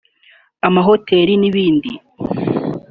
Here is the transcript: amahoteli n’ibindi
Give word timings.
amahoteli 0.67 1.33
n’ibindi 1.37 1.91